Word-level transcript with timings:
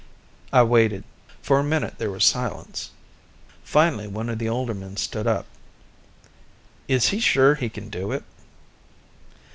I 0.51 0.63
waited. 0.63 1.03
For 1.43 1.59
a 1.59 1.63
minute 1.63 1.99
there 1.99 2.09
was 2.09 2.25
silence. 2.25 2.89
Finally 3.63 4.07
one 4.07 4.29
of 4.29 4.39
the 4.39 4.49
older 4.49 4.73
men 4.73 4.97
stood 4.97 5.27
up. 5.27 5.45
"Is 6.87 7.09
he 7.09 7.19
sure 7.19 7.53
he 7.53 7.69
can 7.69 7.87
do 7.91 8.11
it?" 8.11 8.23